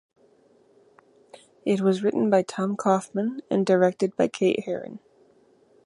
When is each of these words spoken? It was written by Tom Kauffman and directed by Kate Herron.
It 1.63 1.81
was 1.81 2.01
written 2.01 2.31
by 2.31 2.41
Tom 2.41 2.75
Kauffman 2.75 3.41
and 3.51 3.63
directed 3.63 4.15
by 4.15 4.29
Kate 4.29 4.61
Herron. 4.63 4.97